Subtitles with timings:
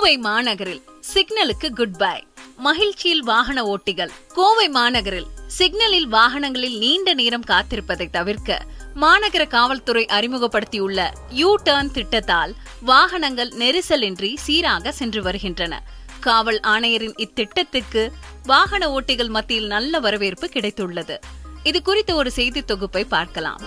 [0.00, 0.82] கோவை மாநகரில்
[1.14, 4.10] சிக்னலுக்கு good bye மகிழ்ச்சியில் வாகன ஓட்டிகள்.
[4.34, 13.48] கோவை மாநகரில் சிக்னலில் வாகனங்களில் நீண்ட நேரம் காத்திருப்பதை தவிர்க்க மாநகர காவல்துறை அறிமுகப்படுத்தியுள்ள யூ டர்ன் திட்டத்தால் வாகனங்கள்
[13.48, 15.82] நெரிசலின்றி சீராக சென்று வருகின்றன.
[16.20, 18.10] காவல் ஆணையரின் இத்திட்டத்திற்கு
[18.42, 21.18] வாகன ஓட்டிகள் மத்தியில் நல்ல வரவேற்பு கிடைத்துள்ளது.
[21.62, 23.60] இது குறித்த ஒரு செய்தி தொகுப்பை பார்க்கலாம்.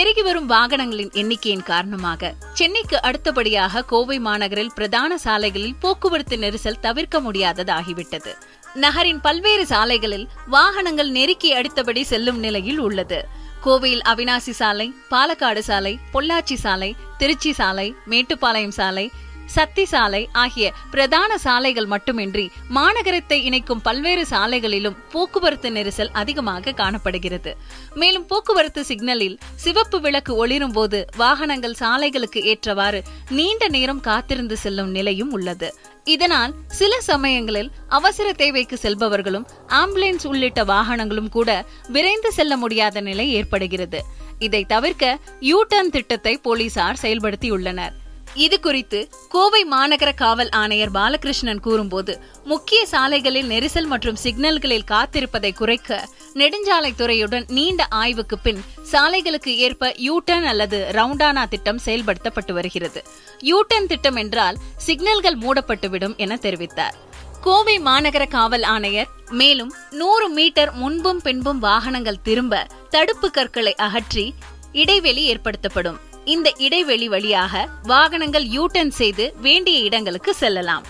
[0.00, 8.32] பெருகி வரும் வாகனங்களின் எண்ணிக்கையின் காரணமாக சென்னைக்கு அடுத்தபடியாக கோவை மாநகரில் பிரதான சாலைகளில் போக்குவரத்து நெரிசல் தவிர்க்க முடியாததாகிவிட்டது.
[8.74, 13.28] நகரின் பல்வேறு சாலைகளில் வாகனங்கள் நெருக்கி அடித்தபடி செல்லும் நிலையில் உள்ளது.
[13.64, 19.10] கோவையில் அவினாசி சாலை பாலக்காடு சாலை பொள்ளாச்சி சாலை திருச்சி சாலை மேட்டுப்பாளையம் சாலை
[19.56, 27.52] சக்தி சாலை ஆகிய பிரதான சாலைகள் மட்டுமின்றி மாநகரத்தை இணைக்கும் பல்வேறு சாலைகளிலும் போக்குவரத்து நெரிசல் அதிகமாக காணப்படுகிறது.
[27.94, 35.32] மேலும் போக்குவரத்து சிக்னலில் சிவப்பு விளக்கு ஒளிரும் போது வாகனங்கள் சாலைகளுக்கு ஏற்றவாறு நீண்ட நேரம் காத்திருந்து செல்லும் நிலையும்
[35.32, 35.70] உள்ளது.
[36.04, 39.48] இதனால் சில சமயங்களில் அவசர தேவைக்கு செல்பவர்களும்
[39.80, 41.50] ஆம்புலன்ஸ் உள்ளிட்ட வாகனங்களும் கூட
[41.88, 44.02] விரைந்து செல்ல முடியாத நிலை ஏற்படுகிறது.
[44.38, 47.96] இதை தவிர்க்க யூ டர்ன் திட்டத்தை போலீசார் செயல்படுத்தியுள்ளனர்.
[48.34, 56.08] இது குறித்து கோவை மாநகர காவல் ஆணையர் பாலகிருஷ்ணன் கூறும்போது முக்கிய சாலைகளில் நெரிசல் மற்றும் சிக்னல்களில் காத்திருப்பதை குறைக்க
[56.34, 63.04] நெடுஞ்சாலைத்துறையுடன் நீண்ட ஆய்வுக்கு பின் சாலைகளுக்கு ஏற்ப யூட்டன் அல்லது ரவுண்டானா திட்டம் செயல்படுத்தப்பட்டு வருகிறது.
[63.38, 64.56] யூட்டன் திட்டம் என்றால்
[64.86, 66.94] சிக்னல்கள் மூடப்பட்டுவிடும் என தெரிவித்தார்.
[67.40, 74.34] கோவை மாநகர காவல் ஆணையர் மேலும் நூறு மீட்டர் முன்பும் பின்பும் வாகனங்கள் திரும்ப தடுப்பு கற்களை அகற்றி
[74.72, 76.00] இடைவெளி ஏற்படுத்தப்படும்.
[76.24, 80.84] இந்த இடைவெளி வழியாக வாகனங்கள் யூட்டன் செய்து வேண்டிய இடங்களுக்கு செல்லலாம்.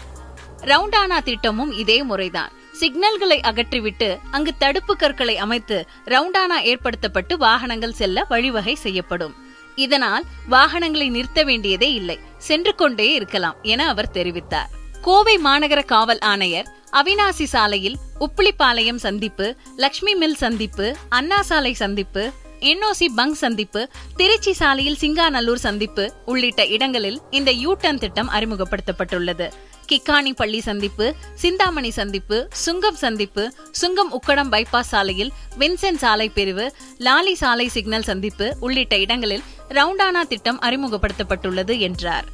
[0.61, 2.53] ரவுண்டானா திட்டமும் இதே முறைதான்.
[2.81, 9.35] சிக்னல்களை அகற்றிவிட்டு அங்கு தடுப்பு கற்களை அமைத்து ரவுண்டானா ஏற்படுத்தப்பட்டு வாகனங்கள் செல்ல வழிவகை செய்யப்படும்.
[9.77, 14.69] இதனால் வாகனங்களை நிறுத்த வேண்டியதே இல்லை சென்று கொண்டே இருக்கலாம் என அவர் தெரிவித்தார்.
[15.01, 23.07] கோவை மாநகர காவல் ஆணையர் அவினாசி சாலையில் உப்பிளிப்பாளையம் சந்திப்பு லட்சுமி மில் சந்திப்பு அண்ணா சாலை சந்திப்பு என்ஓசி
[23.17, 29.51] பங்க் சந்திப்பு திருச்சி சாலையில் சிங்காநல்லூர் சந்திப்பு உள்ளிட்ட இடங்களில் இந்த யூ டர்ன் திட்டம் அறிமுகப்படுத்தப்பட்டுள்ளது.
[29.89, 37.33] கிக்கானி பள்ளி சந்திப்பு சிந்தாமணி சந்திப்பு சுங்கம் சந்திப்பு சுங்கம் உக்கடம் பைபாஸ் சாலையில் வின்சென்ட் சாலை பிரிவு லாலி
[37.33, 42.25] சாலை சிக்னல் சந்திப்பு உள்ளிட்ட இடங்களில் ரவுண்டானா திட்டம் அறிமுகப்படுத்தப்பட்டுள்ளது என்றார்.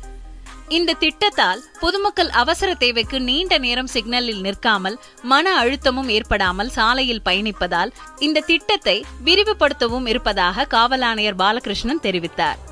[0.68, 8.40] இந்த திட்டத்தால் பொதுமக்கள் அவசர தேவைக்கு நீண்ட நேரம் சிக்னலில் நிற்காமல் மன அழுத்தமும் ஏற்படாமல் சாலையில் பயணிப்பதால் இந்த
[8.40, 12.65] திட்டத்தை விரிவுபடுத்தவும் இருப்பதாக காவல் ஆணையர் பாலகிருஷ்ணன் தெரிவித்தார்.